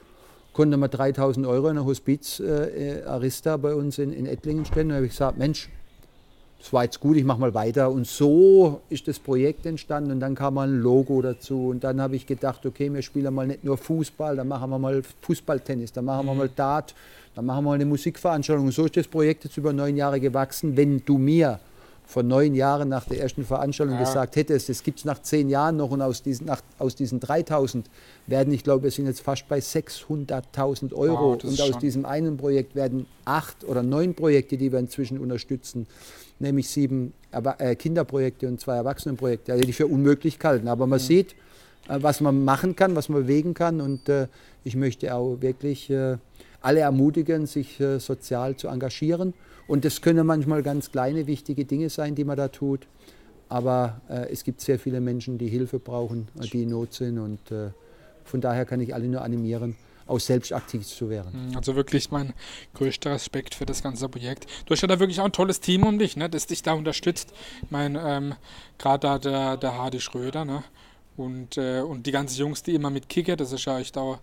[0.53, 4.90] konnte man 3000 Euro in der Hospiz äh, Arista bei uns in, in Ettlingen stellen.
[4.90, 5.68] Und habe ich gesagt, Mensch,
[6.59, 7.90] das war jetzt gut, ich mache mal weiter.
[7.90, 11.68] Und so ist das Projekt entstanden und dann kam mal ein Logo dazu.
[11.68, 14.79] Und dann habe ich gedacht, okay, wir spielen mal nicht nur Fußball, dann machen wir
[14.79, 16.94] mal Fußballtennis, dann machen wir mal Dart,
[17.35, 18.66] dann machen wir mal eine Musikveranstaltung.
[18.66, 20.77] Und so ist das Projekt jetzt über neun Jahre gewachsen.
[20.77, 21.61] Wenn du mir
[22.09, 24.01] vor neun Jahren nach der ersten Veranstaltung ja.
[24.01, 27.21] gesagt hättest, das gibt es nach zehn Jahren noch und aus diesen, nach, aus diesen
[27.21, 27.87] 3000
[28.27, 31.35] werden, ich glaube, wir sind jetzt fast bei 600.000 Euro.
[31.35, 35.87] Wow, und aus diesem einen Projekt werden acht oder neun Projekte, die wir inzwischen unterstützen,
[36.38, 40.66] nämlich sieben äh, Kinderprojekte und zwei Erwachsenenprojekte, also die für unmöglich kalten.
[40.68, 41.05] Aber man ja.
[41.05, 41.33] sieht,
[41.88, 43.83] äh, was man machen kann, was man bewegen kann.
[43.83, 44.29] Und äh,
[44.64, 45.92] ich möchte auch wirklich
[46.61, 49.35] alle ermutigen, sich sozial zu engagieren.
[49.68, 52.88] Und das können manchmal ganz kleine, wichtige Dinge sein, die man da tut.
[53.48, 54.00] Aber
[54.31, 57.18] es gibt sehr viele Menschen, die Hilfe brauchen, die in Not sind.
[57.18, 57.38] Und
[58.24, 59.76] von daher kann ich alle nur animieren,
[60.07, 61.50] auch selbst aktiv zu werden.
[61.50, 62.33] Mhm, also wirklich mein
[62.74, 64.46] größter Respekt für das ganze Projekt.
[64.66, 66.72] Du hast ja da wirklich auch ein tolles Team um dich, ne, das dich da
[66.72, 67.33] unterstützt.
[67.62, 68.35] Ich meine, ähm,
[68.78, 70.64] gerade da der, der Hardy Schröder ne,
[71.16, 74.18] und, äh, und die ganzen Jungs, die immer mit kicken, das ist ja echt auch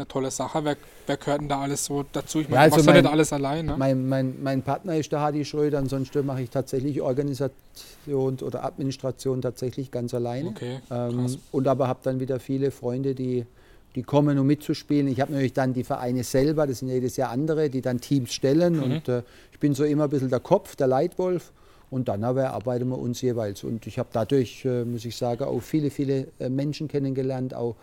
[0.00, 0.64] eine tolle Sache.
[0.64, 2.40] Wer, wer gehört denn da alles so dazu?
[2.40, 3.66] Ich meine, ja, also du machst mein, nicht alles allein.
[3.66, 3.74] Ne?
[3.76, 9.42] Mein, mein, mein Partner ist der Hardy Schröder, ansonsten mache ich tatsächlich Organisation oder Administration
[9.42, 10.48] tatsächlich ganz alleine.
[10.50, 13.46] Okay, ähm, und aber habe dann wieder viele Freunde, die
[13.94, 15.08] die kommen, um mitzuspielen.
[15.08, 18.00] Ich habe natürlich dann die Vereine selber, das sind ja jedes Jahr andere, die dann
[18.00, 18.76] Teams stellen.
[18.76, 18.82] Mhm.
[18.82, 21.52] Und äh, ich bin so immer ein bisschen der Kopf, der Leitwolf.
[21.90, 23.64] Und dann aber erarbeiten wir uns jeweils.
[23.64, 27.74] Und ich habe dadurch, äh, muss ich sagen, auch viele, viele äh, Menschen kennengelernt, auch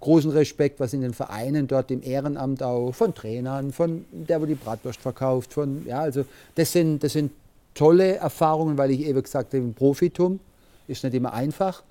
[0.00, 4.46] großen Respekt, was in den Vereinen dort im Ehrenamt auch von Trainern, von der, wo
[4.46, 7.32] die Bratwurst verkauft, von, ja, also das sind, das sind
[7.74, 10.40] tolle Erfahrungen, weil ich eben gesagt habe, Profitum
[10.86, 11.82] ist nicht immer einfach.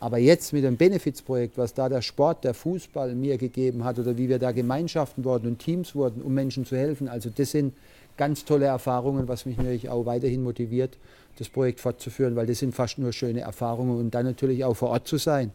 [0.00, 4.16] Aber jetzt mit dem Benefizprojekt, was da der Sport, der Fußball mir gegeben hat oder
[4.16, 7.74] wie wir da Gemeinschaften wurden und Teams wurden, um Menschen zu helfen, also das sind
[8.16, 10.96] ganz tolle Erfahrungen, was mich natürlich auch weiterhin motiviert,
[11.38, 14.90] das Projekt fortzuführen, weil das sind fast nur schöne Erfahrungen und dann natürlich auch vor
[14.90, 15.52] Ort zu sein,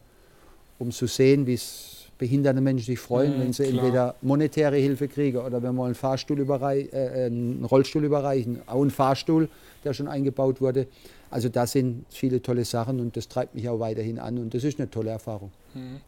[0.79, 3.83] um zu sehen, wie es behinderte Menschen sich freuen, mhm, wenn sie klar.
[3.83, 8.81] entweder monetäre Hilfe kriegen oder wenn wir einen Fahrstuhl überreich, äh, einen Rollstuhl überreichen, auch
[8.81, 9.49] einen Fahrstuhl,
[9.83, 10.87] der schon eingebaut wurde.
[11.29, 14.63] Also da sind viele tolle Sachen und das treibt mich auch weiterhin an und das
[14.63, 15.51] ist eine tolle Erfahrung.
[15.73, 15.99] Mhm.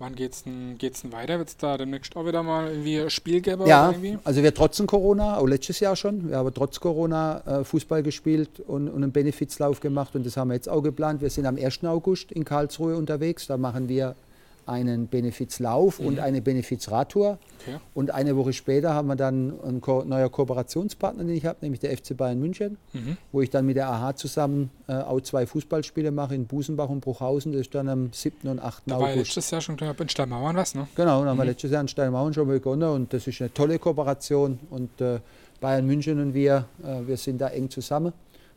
[0.00, 1.38] Wann geht's denn, geht's denn weiter?
[1.38, 3.64] Wird es da demnächst auch wieder mal irgendwie ein Spiel geben?
[3.66, 4.18] Ja, irgendwie?
[4.24, 8.58] also wir trotzdem Corona, auch letztes Jahr schon, wir haben trotz Corona äh, Fußball gespielt
[8.66, 11.20] und, und einen Benefizlauf gemacht und das haben wir jetzt auch geplant.
[11.20, 11.84] Wir sind am 1.
[11.84, 14.16] August in Karlsruhe unterwegs, da machen wir
[14.66, 17.38] einen Benefizlauf und eine Benefizradtour.
[17.62, 17.76] Okay.
[17.94, 21.80] Und eine Woche später haben wir dann ein ko neuer Kooperationspartner, den ich habe, nämlich
[21.80, 23.16] der FC Bayern München, Mhm.
[23.32, 27.00] wo ich dann mit der AHA zusammen äh, auch zwei Fußballspiele mache in Busenbach und
[27.00, 27.52] Bruchhausen.
[27.52, 28.48] Das ist dann am 7.
[28.48, 28.82] und 8.
[28.86, 29.16] Da war August.
[29.36, 30.86] letztes Jahr schon in Steinmauern was, ne?
[30.94, 33.78] Genau, dann haben wir letztes Jahr in Steinmauern schon begonnen und das ist eine tolle
[33.78, 35.20] Kooperation und äh,
[35.60, 38.12] Bayern München und wir, äh, wir sind da eng zusammen.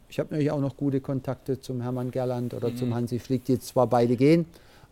[0.09, 3.53] Ich habe natürlich auch noch gute Kontakte zum Hermann Gerland oder zum Hansi Flick, die
[3.53, 4.45] jetzt zwar beide gehen,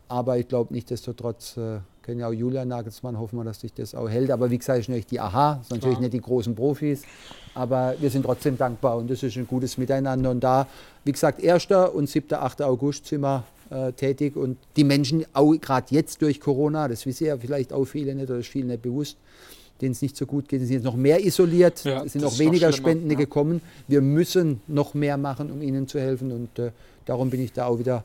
[0.07, 3.95] aber ich glaube nichtsdestotrotz äh, können ja auch Julian Nagelsmann hoffen wir, dass sich das
[3.95, 4.29] auch hält.
[4.29, 7.01] Aber wie gesagt, ist natürlich die AHA, ist natürlich nicht die großen Profis,
[7.55, 10.29] aber wir sind trotzdem dankbar und das ist ein gutes Miteinander.
[10.29, 10.67] Und da,
[11.03, 11.67] wie gesagt, 1.
[11.93, 12.35] und 7.
[12.35, 12.61] 8.
[12.61, 17.25] August sind wir äh, tätig und die Menschen, auch gerade jetzt durch Corona, das wissen
[17.25, 19.17] ja vielleicht auch viele nicht oder ist vielen nicht bewusst,
[19.81, 22.37] denen es nicht so gut geht, sind jetzt noch mehr isoliert, Ja, es sind noch
[22.37, 23.17] weniger schlimmer, Spenden ja.
[23.17, 23.61] gekommen.
[23.87, 26.71] Wir müssen noch mehr machen, um ihnen zu helfen und äh,
[27.05, 28.03] darum bin ich da auch wieder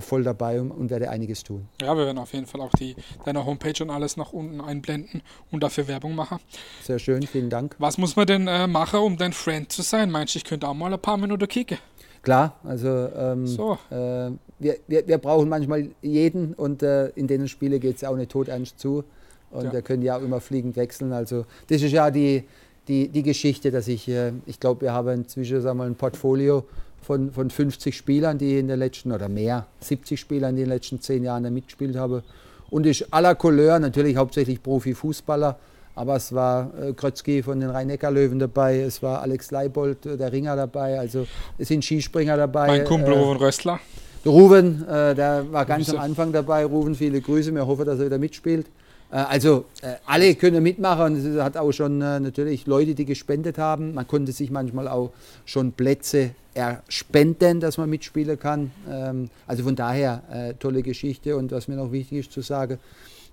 [0.00, 1.68] voll dabei und, werde einiges tun.
[1.80, 5.22] Ja, wir werden auf jeden Fall auch die, deine Homepage und alles nach unten einblenden
[5.50, 6.38] und dafür Werbung machen.
[6.82, 7.76] Sehr schön, vielen Dank.
[7.78, 10.10] Was muss man denn äh, machen, um dein Friend zu sein?
[10.10, 11.78] Meinst du, ich könnte auch mal ein paar Minuten kicken?
[12.22, 13.72] Klar, also ähm, So.
[13.90, 18.16] äh, wir, wir, wir brauchen manchmal jeden und äh, in denen Spiele geht es auch
[18.16, 19.04] nicht todernst zu.
[19.50, 19.72] Und Ja.
[19.74, 21.12] wir können ja auch immer fliegend wechseln.
[21.12, 22.44] Also das ist ja die,
[22.88, 25.96] die, die Geschichte, dass ich, äh, ich glaube, wir haben inzwischen sagen wir, mal, ein
[25.96, 26.64] Portfolio
[27.04, 30.74] von, von 50 Spielern, die in den letzten, oder mehr, 70 Spielern, die in den
[30.74, 32.22] letzten zehn Jahren da mitgespielt haben.
[32.70, 35.58] Und ist aller Couleur, natürlich hauptsächlich Profifußballer,
[35.94, 40.32] aber es war äh, Krötzky von den Rhein-Neckar-Löwen dabei, es war Alex Leibold, äh, der
[40.32, 41.26] Ringer dabei, also
[41.58, 42.66] es sind Skispringer dabei.
[42.66, 43.78] Mein Kumpel äh, Ruven Röstler.
[44.24, 45.98] der Ruven, äh, der war ganz Grüße.
[45.98, 46.64] am Anfang dabei.
[46.64, 47.54] Ruven, viele Grüße.
[47.54, 48.66] Wir hoffen, dass er wieder mitspielt.
[49.10, 51.16] Äh, also äh, alle können mitmachen.
[51.16, 53.94] Es hat auch schon äh, natürlich Leute, die gespendet haben.
[53.94, 55.12] Man konnte sich manchmal auch
[55.44, 58.70] schon Plätze erspenden, dass man mitspielen kann.
[58.90, 61.36] Ähm, also von daher tolle Geschichte.
[61.36, 62.78] Und was mir noch wichtig ist zu sagen,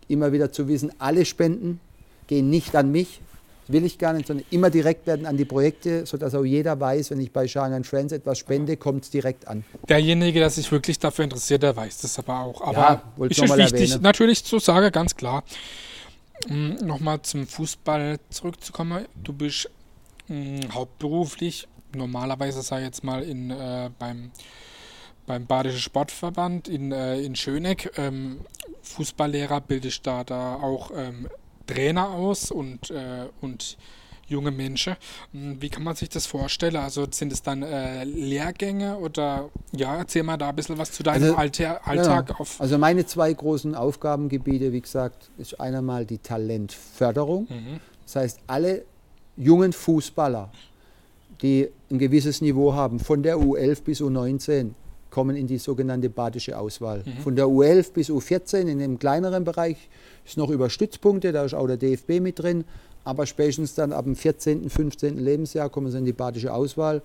[0.08, 1.80] immer wieder zu wissen, alle Spenden
[2.28, 3.22] gehen nicht an mich,
[3.72, 7.12] will ich gar nicht, sondern immer direkt werden an die Projekte, sodass auch jeder weiß,
[7.12, 9.64] wenn ich bei Shine Friends etwas spende, kommt es direkt an.
[9.88, 12.62] Derjenige, der sich wirklich dafür interessiert, der weiß das aber auch.
[12.62, 14.02] Aber Ja, ist wichtig, erwähnen.
[14.02, 15.44] natürlich zu sagen, ganz klar.
[16.48, 19.06] Mm, Nochmal zum Fußball zurückzukommen.
[19.16, 19.70] Du bist
[20.28, 24.32] mm, hauptberuflich, normalerweise sei jetzt mal in, äh, beim,
[25.28, 27.92] beim Badischen Sportverband in, äh, in Schöneck.
[27.98, 28.42] Ähm,
[28.82, 31.28] Fußballlehrer bildest da, da auch ähm,
[31.74, 33.78] Trainer aus und, äh, und
[34.28, 34.96] junge Menschen.
[35.34, 36.78] Mm, Wie kann man sich das vorstellen?
[36.78, 41.04] Also sind es dann äh, Lehrgänge oder ja, erzähl mal da ein bisschen was zu
[41.04, 42.40] deinem Also, Alter, Alltag Genau.
[42.40, 42.60] auf.
[42.62, 47.48] Also meine zwei großen Aufgabengebiete, wie gesagt, ist einmal die Talentförderung.
[47.50, 47.80] Mhm.
[48.06, 48.84] Das heißt, alle
[49.38, 50.50] jungen Fußballer,
[51.42, 54.72] die ein gewisses Niveau haben, von der U11 bis U19,
[55.12, 57.04] kommen in die sogenannte badische Auswahl.
[57.24, 59.90] Von der U11 bis U14 in dem kleineren Bereich
[60.26, 62.64] ist noch über Stützpunkte, da ist auch der DFB mit drin.
[63.04, 65.18] Aber spätestens dann ab dem 14., 15.
[65.18, 67.02] Lebensjahr kommen sie in die badische Auswahl.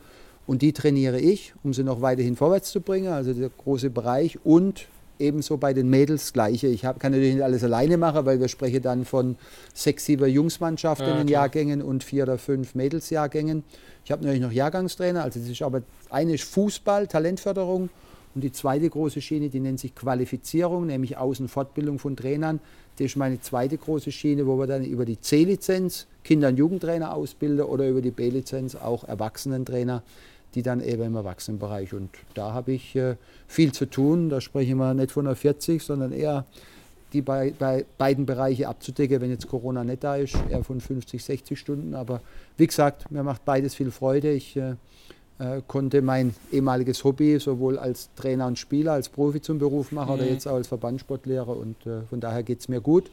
[0.46, 4.38] Und die trainiere ich, um sie noch weiterhin vorwärts zu bringen, also der große Bereich.
[4.44, 4.86] Und
[5.18, 6.66] ebenso bei den Mädels Gleiche.
[6.68, 9.36] Ich hab, kann natürlich nicht alles alleine machen, weil wir sprechen dann von
[9.74, 11.42] sechs, sieben Jungsmannschaften Ja, in den klar.
[11.42, 13.64] Jahrgängen und vier oder fünf Mädelsjahrgängen.
[14.04, 17.90] Ich habe natürlich noch Jahrgangstrainer, also das ist aber eine ist Fußball, Talentförderung
[18.34, 22.60] und die zweite große Schiene, die nennt sich Qualifizierung, nämlich Außenfortbildung von Trainern.
[22.98, 27.14] Das ist meine zweite große Schiene, wo wir dann über die C-Lizenz Kinder- und Jugendtrainer
[27.14, 30.02] ausbilden oder über die B-Lizenz auch Erwachsenentrainer,
[30.56, 31.92] die dann eben im Erwachsenenbereich.
[31.94, 33.16] Und da habe ich äh,
[33.46, 34.30] viel zu tun.
[34.30, 36.46] Da sprechen wir nicht von einer 40, sondern eher
[37.12, 41.22] die bei, bei beiden Bereiche abzudecken, wenn jetzt Corona nicht da ist, eher von 50,
[41.22, 41.94] 60 Stunden.
[41.94, 42.20] Aber
[42.56, 44.32] wie gesagt, mir macht beides viel Freude.
[44.32, 44.72] Ich äh,
[45.38, 50.14] äh, konnte mein ehemaliges Hobby sowohl als Trainer und Spieler, als Profi zum Beruf machen
[50.14, 50.30] oder Mhm.
[50.30, 53.10] jetzt auch als Verbandssportlehrer und äh, von daher geht es mir gut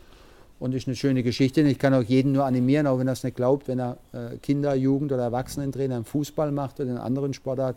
[0.63, 1.59] und ist eine schöne Geschichte.
[1.59, 4.37] Ich kann auch jeden nur animieren, auch wenn er es nicht glaubt, wenn er äh,
[4.37, 7.75] Kinder-, Jugend- oder Erwachsenentrainer im Fußball macht oder in anderen Sportart,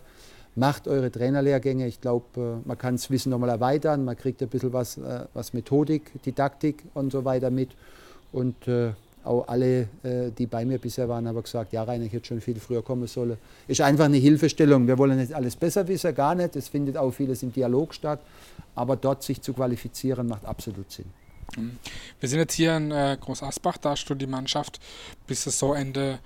[0.55, 1.89] macht eure Trainerlehrgänge.
[1.89, 5.25] Ich glaube, äh, man kann das Wissen nochmal erweitern, man kriegt ein bisschen was, äh,
[5.35, 7.71] was Methodik, Didaktik und so weiter mit.
[8.31, 8.55] Und
[9.25, 9.89] auch alle,
[10.39, 13.07] die bei mir bisher waren, haben gesagt, ja Rainer, ich hätte schon viel früher kommen
[13.07, 13.39] sollen.
[13.67, 14.87] Ist einfach eine Hilfestellung.
[14.87, 16.55] Wir wollen nicht alles besser wissen, gar nicht.
[16.55, 18.21] Es findet auch vieles im Dialog statt.
[18.75, 21.07] Aber dort sich zu qualifizieren, macht absolut Sinn.
[21.55, 24.81] Wir sind jetzt hier in äh, Groß Asbach, da hast du die Mannschaft
[25.27, 26.19] bis Saisonende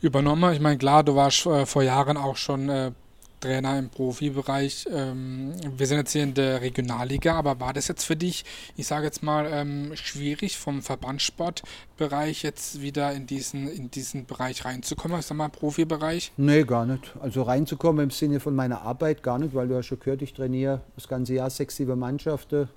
[0.00, 0.52] übernommen.
[0.52, 2.92] Ich meine, klar, du warst äh, vor Jahren auch schon äh,
[3.40, 4.86] Trainer im Profibereich.
[4.92, 8.44] Ähm, wir sind jetzt hier in der Regionalliga, aber war das jetzt für dich,
[8.76, 14.64] ich sage jetzt mal, ähm, schwierig vom Verbandssportbereich jetzt wieder in diesen, in diesen Bereich
[14.64, 16.32] reinzukommen, ich sag mal Profibereich?
[16.36, 17.14] Nee, gar nicht.
[17.20, 20.34] Also reinzukommen im Sinne von meiner Arbeit gar nicht, weil du hast schon gehört, ich
[20.34, 22.68] trainiere das ganze Jahr sechs, sieben Mannschaften.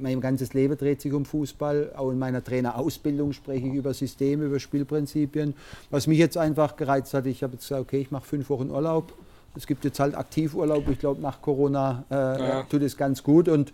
[0.00, 1.92] Mein ganzes Leben dreht sich um Fußball.
[1.96, 5.54] Auch in meiner Trainerausbildung spreche ich über Systeme, über Spielprinzipien.
[5.90, 8.70] Was mich jetzt einfach gereizt hat, ich habe jetzt gesagt, okay, ich mache fünf Wochen
[8.70, 9.12] Urlaub
[9.56, 10.88] es gibt jetzt halt Aktivurlaub.
[10.88, 12.62] Ich glaube, nach Corona äh, ja.
[12.64, 13.48] tut es ganz gut.
[13.48, 13.72] Und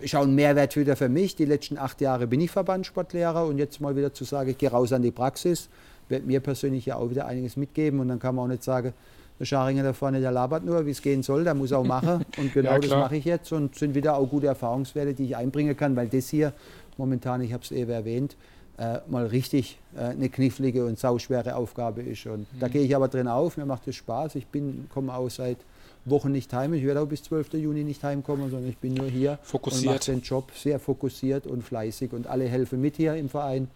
[0.00, 1.36] ist auch ein Mehrwert wieder für mich.
[1.36, 4.70] Die letzten acht Jahre bin ich Verbandssportlehrer und jetzt mal wieder zu sagen, ich gehe
[4.70, 5.68] raus an die Praxis,
[6.08, 8.00] wird mir persönlich ja auch wieder einiges mitgeben.
[8.00, 8.92] Und dann kann man auch nicht sagen,
[9.38, 12.24] der Scharinger da vorne, der labert nur, wie es gehen soll, der muss auch machen.
[12.38, 15.36] Und genau ja, das mache ich jetzt und sind wieder auch gute Erfahrungswerte, die ich
[15.36, 16.52] einbringen kann, weil das hier
[16.96, 18.36] momentan, ich habe es eben erwähnt,
[18.78, 22.26] äh, mal richtig äh, eine knifflige und sauschwere Aufgabe ist.
[22.26, 22.60] Und mhm.
[22.60, 24.36] da gehe ich aber drin auf, mir macht es Spaß.
[24.36, 24.46] Ich
[24.92, 25.58] komme auch seit
[26.04, 26.74] Wochen nicht heim.
[26.74, 27.54] Ich werde auch bis 12.
[27.54, 29.86] Juni nicht heimkommen, sondern ich bin nur hier fokussiert.
[29.86, 32.12] und mache den Job sehr fokussiert und fleißig.
[32.12, 33.68] Und alle helfen mit hier im Verein,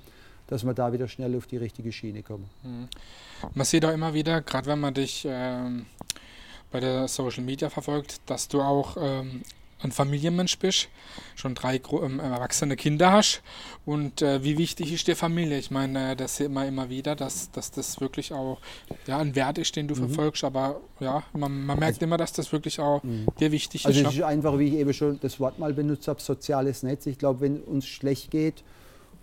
[0.46, 2.48] dass wir da wieder schnell auf die richtige Schiene kommen.
[2.62, 2.88] Mhm.
[3.54, 5.86] Man sieht auch immer wieder, gerade wenn man dich ähm,
[6.70, 9.42] bei der Social Media verfolgt, dass du auch ähm,
[9.82, 10.88] ein Familienmensch bist,
[11.34, 13.42] schon drei ähm, erwachsene Kinder hast
[13.84, 15.58] und äh, wie wichtig ist dir Familie?
[15.58, 18.58] Ich meine, äh, das sieht man immer wieder, dass, dass das wirklich auch
[19.06, 20.06] ja, ein Wert ist, den du mhm.
[20.06, 23.26] verfolgst, aber ja, man, man merkt also, immer, dass das wirklich auch mhm.
[23.40, 24.06] dir wichtig also ist.
[24.06, 27.06] Also es ist einfach, wie ich eben schon das Wort mal benutzt habe, soziales Netz.
[27.06, 28.62] Ich glaube, wenn uns schlecht geht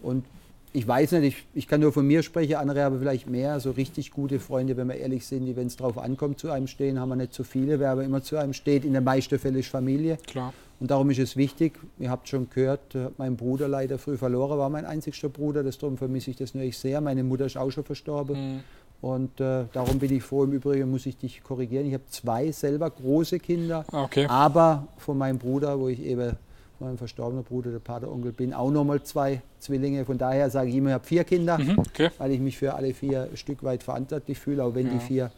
[0.02, 0.26] und
[0.72, 3.72] ich weiß nicht, ich, ich kann nur von mir sprechen, andere haben vielleicht mehr, so
[3.72, 7.00] richtig gute Freunde, wenn wir ehrlich sind, die, wenn es drauf ankommt, zu einem stehen,
[7.00, 7.80] haben wir nicht so viele.
[7.80, 10.18] Wer aber immer zu einem steht, in den meisten Fällen ist Familie.
[10.28, 10.54] Klar.
[10.80, 14.58] Und darum ist es wichtig, ihr habt schon gehört, äh, mein Bruder leider früh verloren,
[14.58, 17.02] war mein einzigster Bruder, darum vermisse ich das natürlich sehr.
[17.02, 18.56] Meine Mutter ist auch schon verstorben.
[18.56, 18.60] Mhm.
[19.02, 21.88] Und äh, darum bin ich froh, im Übrigen muss ich dich korrigieren.
[21.88, 24.26] Ich habe zwei selber große Kinder, ah, okay.
[24.28, 26.36] aber von meinem Bruder, wo ich eben
[26.80, 30.06] mein verstorbener Bruder, der Pateronkel, bin auch nochmal zwei Zwillinge.
[30.06, 32.10] Von daher sage ich immer, ich habe vier Kinder, mhm, okay.
[32.18, 34.94] weil ich mich für alle vier ein Stück weit verantwortlich fühle, auch wenn ja.
[34.94, 35.32] die vier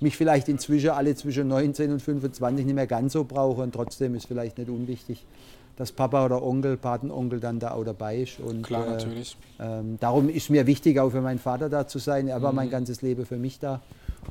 [0.00, 3.64] mich vielleicht inzwischen alle zwischen 19 und 25 nicht mehr ganz so brauchen.
[3.64, 5.24] Und trotzdem ist vielleicht nicht unwichtig,
[5.76, 8.40] dass Papa oder Onkel, Patenonkel dann da auch dabei ist.
[8.40, 9.36] Und, Klar, natürlich.
[9.58, 12.28] Äh, darum ist mir wichtig, auch für meinen Vater da zu sein.
[12.28, 12.56] Er war mhm.
[12.56, 13.82] mein ganzes Leben für mich da.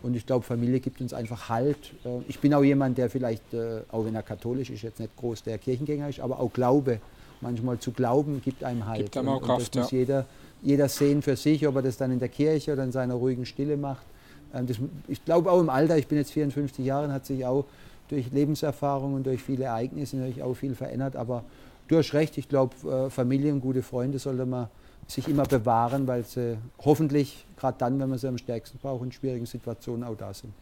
[0.04, 1.94] Und ich glaube, Familie gibt uns einfach Halt.
[2.04, 5.16] Äh, ich bin auch jemand, der vielleicht, äh, auch wenn er katholisch ist, jetzt nicht
[5.16, 7.00] groß der Kirchengänger ist, aber auch Glaube.
[7.42, 9.04] Manchmal zu glauben gibt einem Halt.
[9.04, 9.82] Gibt einem auch Kraft, und das ja.
[9.82, 10.26] muss jeder,
[10.62, 13.46] jeder sehen für sich, ob er das dann in der Kirche oder in seiner ruhigen
[13.46, 14.06] Stille macht.
[14.54, 14.78] Ähm, das,
[15.08, 17.66] ich glaube auch im Alter, ich bin jetzt 54 Jahre, hat sich auch
[18.08, 21.16] durch Lebenserfahrung und durch viele Ereignisse natürlich auch viel verändert.
[21.16, 21.44] Aber
[21.88, 24.68] du hast recht, ich glaube, äh, Familie und gute Freunde sollte man
[25.08, 29.12] sich immer bewahren, weil sie hoffentlich, gerade dann, wenn man sie am stärksten braucht, in
[29.12, 30.54] schwierigen Situationen auch da sind.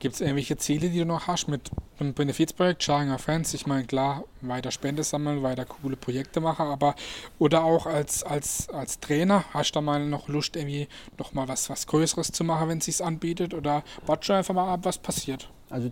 [0.00, 3.52] Gibt es irgendwelche Ziele, die du noch hast mit dem Benefizprojekt Sharing Our Friends?
[3.52, 6.94] Ich meine, klar, weiter Spende sammeln, weiter coole Projekte machen, aber
[7.38, 10.88] oder auch als, als, als Trainer, hast du da mal noch Lust, irgendwie
[11.18, 13.52] noch mal was, was Größeres zu machen, wenn es sich anbietet?
[13.52, 15.50] Oder warte schon einfach mal ab, was passiert?
[15.68, 15.90] Also,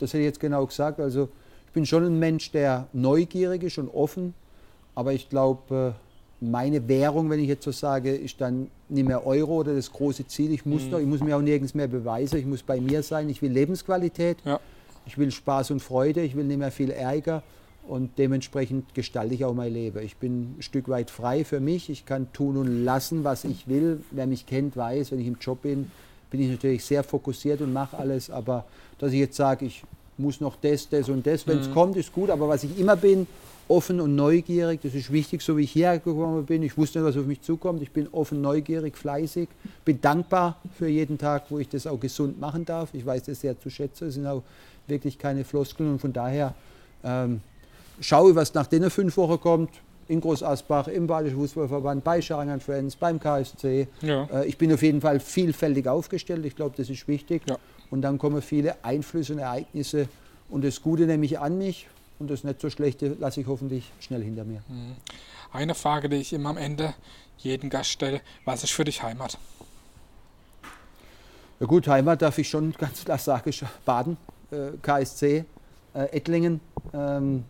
[0.00, 0.98] das hätte ich jetzt genau gesagt.
[0.98, 1.28] Also,
[1.68, 4.34] ich bin schon ein Mensch, der neugierig ist und offen,
[4.96, 6.07] aber ich glaube, äh,
[6.40, 10.26] meine Währung, wenn ich jetzt so sage, ist dann nicht mehr Euro oder das große
[10.28, 10.52] Ziel.
[10.52, 10.90] Ich muss, mhm.
[10.90, 12.38] doch, ich muss mir auch nirgends mehr beweisen.
[12.38, 13.28] Ich muss bei mir sein.
[13.28, 14.38] Ich will Lebensqualität.
[14.44, 14.60] Ja.
[15.06, 16.22] Ich will Spaß und Freude.
[16.22, 17.42] Ich will nicht mehr viel Ärger.
[17.88, 20.04] Und dementsprechend gestalte ich auch mein Leben.
[20.04, 21.88] Ich bin ein Stück weit frei für mich.
[21.88, 24.02] Ich kann tun und lassen, was ich will.
[24.10, 25.90] Wer mich kennt, weiß, wenn ich im Job bin,
[26.30, 28.30] bin ich natürlich sehr fokussiert und mache alles.
[28.30, 28.66] Aber
[28.98, 29.82] dass ich jetzt sage, ich
[30.18, 31.74] muss noch das, das und das, wenn es mhm.
[31.74, 32.28] kommt, ist gut.
[32.28, 33.26] Aber was ich immer bin,
[33.68, 34.80] offen und neugierig.
[34.82, 36.62] Das ist wichtig, so wie ich hierher gekommen bin.
[36.62, 37.82] Ich wusste nicht, was auf mich zukommt.
[37.82, 39.48] Ich bin offen, neugierig, fleißig,
[39.84, 42.90] bin dankbar für jeden Tag, wo ich das auch gesund machen darf.
[42.94, 44.08] Ich weiß das sehr zu schätzen.
[44.08, 44.42] Es sind auch
[44.86, 46.54] wirklich keine Floskeln und von daher
[47.04, 47.40] ähm,
[48.00, 49.70] schaue, was nach den fünf Wochen kommt.
[50.08, 53.88] In Großasbach, im Badischen Fußballverband, bei Scharingen Friends, beim KSC.
[54.00, 54.24] Ja.
[54.32, 56.46] Äh, ich bin auf jeden Fall vielfältig aufgestellt.
[56.46, 57.42] Ich glaube, das ist wichtig.
[57.46, 57.58] Ja.
[57.90, 60.08] Und dann kommen viele Einflüsse und Ereignisse.
[60.48, 63.90] Und das Gute nehme ich an mich und das nicht so schlechte lasse ich hoffentlich
[64.00, 64.62] schnell hinter mir.
[64.68, 64.96] Mhm.
[65.52, 66.94] Eine Frage, die ich immer am Ende
[67.38, 69.38] jeden Gast stelle, was ist für dich Heimat?
[71.60, 73.52] Ja gut, Heimat darf ich schon ganz klar sagen,
[73.84, 74.16] Baden,
[74.50, 75.44] äh, KSC,
[75.94, 76.60] äh, Ettlingen.
[76.92, 77.44] Ähm,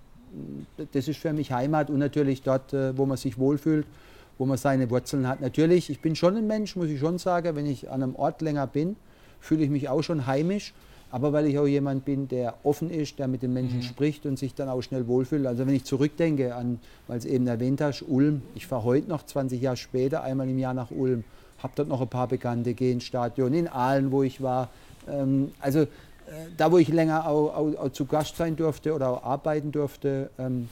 [0.93, 3.87] das ist für mich Heimat und natürlich dort, äh, wo man sich wohlfühlt,
[4.37, 5.41] wo man seine Wurzeln hat.
[5.41, 8.41] Natürlich, ich bin schon ein Mensch, muss ich schon sagen, wenn ich an einem Ort
[8.43, 8.97] länger bin,
[9.41, 10.75] fühle ich mich auch schon heimisch
[11.11, 13.83] aber weil ich auch jemand bin, der offen ist, der mit den Menschen mhm.
[13.83, 15.47] spricht und sich dann auch schnell wohlfühlt.
[15.47, 19.25] Also wenn ich zurückdenke an, weil es eben erwähnt hast, Ulm, ich fahre heute noch
[19.25, 21.25] 20 Jahre später einmal im Jahr nach Ulm,
[21.63, 24.69] habe dort noch ein paar Bekannte, gehe ins Stadion, in Aalen, wo ich war.
[25.09, 25.87] Ähm, also
[26.57, 30.31] da, wo ich länger auch, auch, auch, zu Gast sein durfte oder auch arbeiten durfte,
[30.39, 30.69] ähm,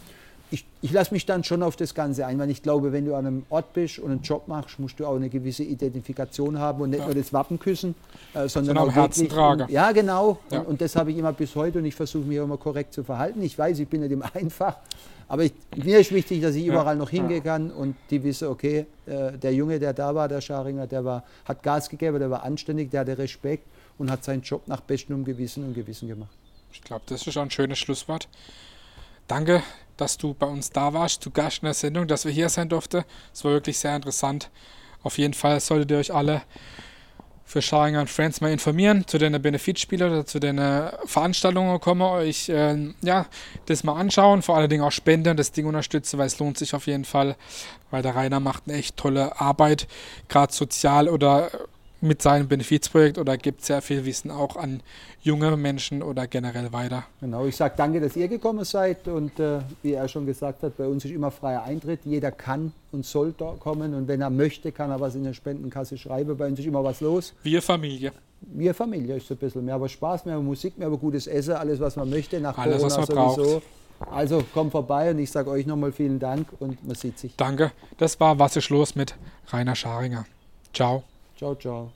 [0.50, 3.14] ich, ich lasse mich dann schon auf das Ganze ein, weil ich glaube, wenn du
[3.14, 6.80] an einem Ort bist und einen Job machst, musst du auch eine gewisse Identifikation haben
[6.82, 7.06] und nicht ja.
[7.06, 7.94] nur das Wappen küssen,
[8.34, 9.66] äh, sondern auch Herzen tragen.
[9.68, 10.38] Ja, genau.
[10.50, 10.60] Ja.
[10.60, 13.02] Und, und, das habe ich immer bis heute und ich versuche mich immer korrekt zu
[13.02, 13.42] verhalten.
[13.42, 14.76] Ich weiß, ich bin nicht immer einfach,
[15.28, 18.86] aber ich, mir ist wichtig, dass ich überall noch hingehen kann und die wissen, okay,
[19.06, 22.44] äh, der Junge, der da war, der Scharinger, der war, hat Gas gegeben, der war
[22.44, 23.64] anständig, der hatte Respekt
[23.98, 26.30] und hat seinen Job nach bestem Gewissen und Gewissen gemacht.
[26.72, 28.28] Ich glaube, das ist ein schönes Schlusswort.
[29.26, 29.62] Danke,
[29.96, 32.68] dass du bei uns da warst, zu Gast in der Sendung, dass wir hier sein
[32.68, 33.04] durften.
[33.32, 34.50] Es war wirklich sehr interessant.
[35.02, 36.42] Auf jeden Fall solltet ihr euch alle
[37.46, 40.58] für Scharinger und Friends mal informieren, zu den Benefitspielen oder zu den
[41.04, 43.26] Veranstaltungen kommen, euch äh, ja,
[43.66, 46.74] das mal anschauen, vor allen Dingen auch spenden, das Ding unterstützen, weil es lohnt sich
[46.74, 47.36] auf jeden Fall,
[47.92, 49.86] weil der Rainer macht eine echt tolle Arbeit,
[50.28, 51.50] gerade sozial oder
[52.00, 54.82] mit seinem Benefizprojekt oder gibt sehr viel Wissen auch an
[55.22, 57.04] junge Menschen oder generell weiter.
[57.20, 60.76] Genau, ich sage danke, dass ihr gekommen seid und äh, wie er schon gesagt hat,
[60.76, 62.00] bei uns ist immer freier Eintritt.
[62.04, 65.34] Jeder kann und soll da kommen und wenn er möchte, kann er was in der
[65.34, 66.36] Spendenkasse schreiben.
[66.36, 67.34] Bei uns ist immer was los.
[67.42, 68.12] Wir Familie.
[68.40, 69.64] Wir Familie ist so ein bisschen.
[69.64, 72.76] Mehr aber Spaß, mehr Musik, mehr aber gutes Essen, alles was man möchte nach alles,
[72.76, 73.60] Corona was man sowieso.
[73.60, 73.62] Braucht.
[74.12, 77.34] Also kommt vorbei und ich sage euch nochmal vielen Dank und man sieht sich.
[77.36, 77.72] Danke.
[77.96, 79.14] Das war Was ist los mit
[79.48, 80.26] Rainer Scharinger.
[80.74, 81.02] Ciao.
[81.36, 81.86] 叫叫